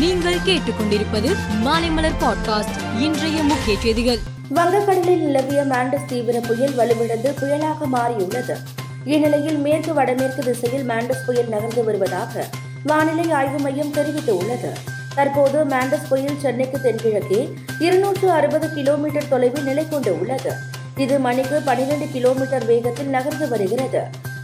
நீங்கள் 0.00 0.38
கேட்டுக்கொண்டிருப்பது 0.46 1.36
மாலைமலர் 1.64 2.18
பாட்காஸ்ட் 2.20 3.00
இன்றைய 3.00 3.42
முக்கிய 3.42 3.78
செய்திகள். 3.78 4.18
வங்கக்கடலில் 4.54 5.22
நிலவிய 5.22 5.62
மாண்டஸ் 5.62 6.04
தீவிர 6.06 6.40
புயல் 6.40 6.74
வலுவிழந்து 6.74 7.34
புயலாக 7.40 7.86
மாறியுள்ளது. 7.92 8.56
இந்நிலையில் 9.04 9.58
மேற்கு 9.58 9.94
வடமேற்கு 9.94 10.42
திசையில் 10.42 10.88
மாண்டஸ் 10.88 11.24
புயல் 11.26 11.48
நகர்ந்து 11.48 11.84
வருவதாக 11.84 12.46
வானிலை 12.84 13.30
ஆய்வு 13.30 13.58
மையம் 13.58 13.92
தெரிவித்துள்ளது. 13.92 14.72
தற்போது 15.14 15.64
மாண்டஸ் 15.64 16.08
புயல் 16.08 16.40
சென்னைக்கு 16.40 16.80
தென்கிழக்கே 16.80 17.52
இருநூற்று 17.80 18.30
அறுபது 18.30 18.72
கிலோமீட்டர் 18.72 19.28
தொலைவில் 19.28 19.64
நிலை 19.64 19.88
கொண்டு 19.88 20.20
உள்ளது. 20.20 20.52
இது 20.96 21.18
மணிக்கு 21.18 21.62
பனிரெண்டு 21.64 22.08
கிலோமீட்டர் 22.12 22.64
வேகத்தில் 22.64 23.08
நகர்ந்து 23.08 23.48
வருகிறது. 23.48 24.02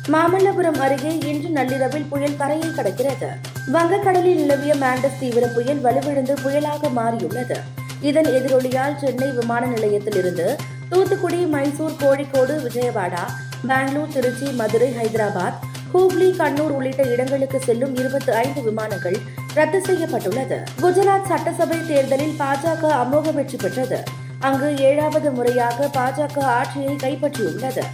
மாமல்லபுரம் 0.08 0.78
அருகே 0.78 1.18
இன்று 1.18 1.48
நள்ளிரவில் 1.48 2.04
புயல் 2.04 2.36
கரையை 2.36 2.68
கடக்கிறது. 2.68 3.28
வங்கக்கடலில் 3.74 4.40
நிலவிய 4.40 4.74
மாண்டஸ் 4.74 5.18
தீவிர 5.20 5.46
புயல் 5.46 5.80
வலுவிழந்து 5.80 6.34
புயலாக 6.34 6.90
மாறியுள்ளது. 6.96 7.56
இதன் 8.00 8.24
எதிரொலியால் 8.24 8.96
சென்னை 8.96 9.30
விமான 9.30 9.66
நிலையத்திலிருந்து 9.66 10.56
தூத்துக்குடி 10.88 11.40
மைசூர் 11.46 11.96
கோழிக்கோடு 11.98 12.54
விஜயவாடா 12.66 13.24
பெங்களூர் 13.66 14.12
திருச்சி 14.12 14.52
மதுரை 14.52 14.90
ஹைதராபாத் 14.90 15.58
ஹூப்ளி 15.94 16.28
கண்ணூர் 16.36 16.74
உள்ளிட்ட 16.78 17.02
இடங்களுக்கு 17.02 17.60
செல்லும் 17.60 17.96
இருபத்தி 17.96 18.32
ஐந்து 18.32 18.62
விமானங்கள் 18.62 19.18
ரத்து 19.54 19.80
செய்யப்பட்டுள்ளது. 19.80 20.58
குஜராத் 20.82 21.28
சட்டசபை 21.28 21.86
தேர்தலில் 21.86 22.38
பாஜக 22.38 22.84
அமோக 23.02 23.34
வெற்றி 23.34 23.56
பெற்றது. 23.56 24.02
அங்கு 24.38 24.76
ஏழாவது 24.78 25.30
முறையாக 25.30 25.90
பாஜக 25.94 26.40
ஆட்சியை 26.40 26.96
கைப்பற்றியுள்ளது. 27.04 27.84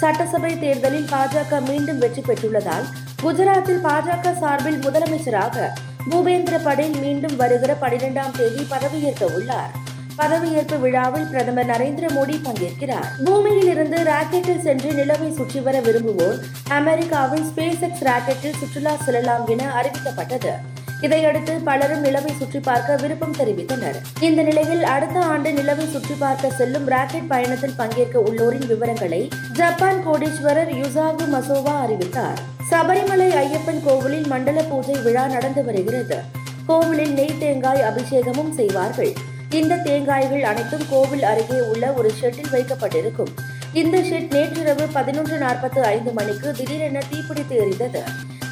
சட்டசபை 0.00 0.50
தேர்தலில் 0.58 1.10
பாஜக 1.12 1.60
மீண்டும் 1.68 1.98
வெற்றி 1.98 2.22
பெற்றுள்ளதால் 2.26 2.86
குஜராத்தில் 3.22 3.82
பாஜக 3.86 4.32
சார்பில் 4.38 4.80
முதலமைச்சராக 4.86 5.66
பூபேந்திர 6.10 6.56
படேல் 6.62 6.96
மீண்டும் 7.04 7.36
வருகிற 7.36 7.72
பனிரெண்டாம் 7.80 8.36
தேதி 8.36 8.62
பதவியேற்க 8.74 9.24
உள்ளார். 9.36 9.72
பதவியேற்பு 10.20 10.76
விழாவில் 10.84 11.26
பிரதமர் 11.32 11.68
நரேந்திர 11.72 12.06
மோடி 12.14 12.36
பங்கேற்கிறார். 12.46 13.10
பூமியில் 13.24 13.70
இருந்து 13.74 13.98
ராக்கெட்டில் 14.02 14.64
சென்று 14.66 14.90
நிலவை 14.92 15.28
சுற்றி 15.36 15.60
வர 15.60 15.76
விரும்புவோர் 15.80 16.38
அமெரிக்காவின் 16.78 17.46
ஸ்பேஸ் 17.50 17.84
எக்ஸ் 17.88 18.04
ராக்கெட்டில் 18.10 18.58
சுற்றுலா 18.60 18.94
செல்லலாம் 19.04 19.46
என 19.54 19.70
அறிவிக்கப்பட்டது. 19.80 20.54
இதையடுத்து 21.00 21.52
பலரும் 21.68 22.04
நிலவை 22.04 22.32
சுற்றி 22.38 22.60
பார்க்க 22.60 22.96
விருப்பம் 22.96 23.36
தெரிவித்தனர். 23.38 23.98
இந்த 24.20 24.42
நிலையில் 24.42 24.84
அடுத்த 24.94 25.18
ஆண்டு 25.32 25.50
நிலவை 25.52 25.86
சுற்றி 25.90 26.14
பார்க்க 26.18 26.50
செல்லும் 26.50 26.86
ராக்கெட் 26.92 27.28
பயணத்தில் 27.28 27.76
பங்கேற்க 27.76 28.18
உள்ளோரின் 28.18 28.66
விவரங்களை 28.66 29.20
ஜப்பான் 29.52 30.00
கோடீஸ்வரர் 30.06 30.72
யுசாகு 30.80 31.26
மசோவா 31.34 31.74
அறிவித்தார். 31.80 32.40
சபரிமலை 32.70 33.28
ஐயப்பன் 33.44 33.82
கோவிலில் 33.84 34.26
மண்டல 34.26 34.62
பூஜை 34.62 34.96
விழா 35.06 35.26
நடந்து 35.26 35.64
வருகிறது. 35.64 36.18
கோவிலில் 36.66 37.12
நெய் 37.12 37.38
தேங்காய் 37.38 37.82
அபிஷேகமும் 37.82 38.52
செய்வார்கள். 38.52 39.12
இந்த 39.50 39.74
தேங்காய்கள் 39.76 40.42
அனைத்தும் 40.42 40.86
கோவில் 40.90 41.22
அருகே 41.22 41.60
உள்ள 41.60 41.92
ஒரு 41.92 42.10
ஷெட்டில் 42.20 42.52
வைக்கப்பட்டிருக்கும். 42.54 43.32
இந்த 43.72 43.98
ஷெட் 43.98 44.34
நேற்றிரவு 44.36 44.86
பதினொன்று 44.92 45.38
நாற்பத்து 45.38 45.80
ஐந்து 45.94 46.12
மணிக்கு 46.12 46.50
திடீரென 46.52 47.02
தீப்பிடித்து 47.12 47.54
எரிந்தது. 47.62 48.02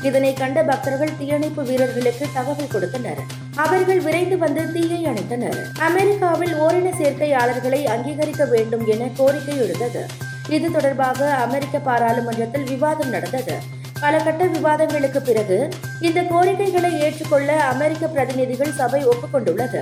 இதனை 0.03 0.33
கண்ட 0.33 0.63
பக்தர்கள் 0.63 1.17
தீயணைப்பு 1.19 1.63
வீரர்களுக்கு 1.63 2.27
தகவல் 2.35 2.73
கொடுத்தனர். 2.73 3.21
அவர்கள் 3.55 4.01
விரைந்து 4.01 4.39
வந்து 4.39 4.73
தீயை 4.73 5.07
அணைத்தனர். 5.07 5.59
அமெரிக்காவில் 5.79 6.55
ஓரின 6.55 6.91
சேர்க்கையாளர்களை 6.99 7.85
அங்கீகரிக்க 7.85 8.45
வேண்டும் 8.49 8.87
என 8.87 9.09
கோரிக்கை 9.17 9.59
எழுந்தது 9.59 10.07
இது 10.49 10.71
தொடர்பாக 10.71 11.31
அமெரிக்க 11.31 11.79
பாராளுமன்றத்தில் 11.79 12.63
விவாதம் 12.63 13.09
நடந்தது. 13.09 13.57
பல 14.01 14.19
கட்ட 14.19 14.45
விவாதங்களுக்கு 14.45 15.21
பிறகு 15.21 15.69
இந்த 16.01 16.23
கோரிக்கைகளை 16.23 17.01
ஏற்றுக்கொள்ள 17.01 17.63
அமெரிக்க 17.63 18.07
பிரதிநிதிகள் 18.07 18.73
சபை 18.73 19.07
ஒப்புக்கொண்டுள்ளது. 19.07 19.81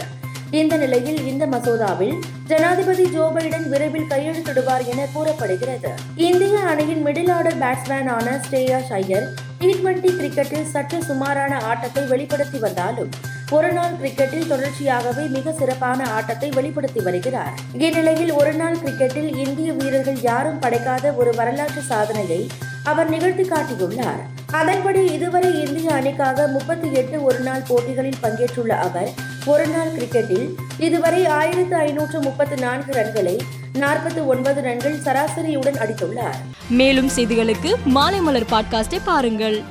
இந்த 0.51 0.77
நிலையில் 0.77 1.27
இந்த 1.27 1.47
மசோதாவில் 1.47 2.19
ஜனாதிபதி 2.47 3.11
ஜோ 3.11 3.33
பைடன் 3.35 3.69
விரைவில் 3.69 4.11
கையெழுத்திடுவார் 4.11 4.87
என 4.87 5.07
கூறப்படுகிறது. 5.12 5.89
இந்திய 6.17 6.59
அணியின் 6.59 7.07
மிடில் 7.07 7.31
ஆர்டர் 7.31 7.58
பேட்ஸ்மேனான 7.58 8.41
ஸ்ரேயா 8.51 8.81
ஐயர் 8.89 9.44
டி 9.59 9.69
டுவெண்டி 9.73 10.11
கிரிக்கெட்டில் 10.19 10.70
சற்று 10.73 11.05
சுமாரான 11.05 11.59
ஆட்டத்தை 11.61 12.03
வெளிப்படுத்தி 12.05 12.59
வந்தாலும் 12.59 13.11
ஒருநாள் 13.51 13.97
கிரிக்கெட்டில் 14.03 14.51
தொடர்ச்சியாகவே 14.53 15.29
மிக 15.29 15.53
சிறப்பான 15.53 16.11
ஆட்டத்தை 16.11 16.48
வெளிப்படுத்தி 16.51 17.01
வருகிறார். 17.01 17.55
இந்நிலையில் 17.73 18.33
ஒருநாள் 18.33 18.77
கிரிக்கெட்டில் 18.77 19.37
இந்திய 19.37 19.73
வீரர்கள் 19.73 20.20
யாரும் 20.20 20.61
படைக்காத 20.61 21.14
ஒரு 21.17 21.33
வரலாற்று 21.35 21.83
சாதனையை 21.83 22.51
அவர் 22.85 23.09
நிகழ்த்தி 23.09 23.43
காட்டியுள்ளார். 23.43 24.23
அதன்படி 24.51 25.13
இதுவரை 25.13 25.64
இந்திய 25.64 25.93
அணிக்காக 25.93 26.47
முப்பத்தி 26.47 26.93
எட்டு 26.93 27.23
ஒருநாள் 27.23 27.69
போட்டிகளில் 27.69 28.23
பங்கேற்றுள்ள 28.23 28.75
அவர் 28.89 29.11
ஒருநாள் 29.47 29.95
கிரிக்கெட்டில் 29.97 30.48
இதுவரை 30.79 31.27
ஆயிரத்து 31.27 31.77
ஐநூற்று 31.77 32.20
முப்பத்து 32.20 32.57
நான்கு 32.57 32.92
ரன்களை 32.92 33.40
நாற்பத்தி 33.74 34.27
ஒன்பது 34.27 34.62
ரன்கள் 34.62 34.98
சராசரியுடன் 34.98 35.74
அடித்துள்ளார். 35.74 36.35
மேலும் 36.68 37.08
செய்திகளுக்கு 37.17 37.74
மாலை 37.85 38.20
மலர் 38.20 38.46
பாட்காஸ்டை 38.51 39.01
பாருங்கள். 39.05 39.63